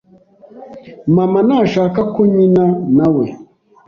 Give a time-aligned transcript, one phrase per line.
[1.15, 2.65] Mama ntashaka ko nkina
[2.97, 3.25] nawe.